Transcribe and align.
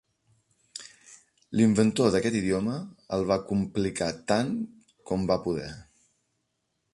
L'inventor 1.59 2.09
d'aquest 2.15 2.37
idioma 2.39 2.77
el 3.19 3.27
va 3.33 3.37
complicar 3.51 4.09
tant 4.33 4.51
com 5.11 5.29
va 5.35 5.39
poder. 5.45 5.69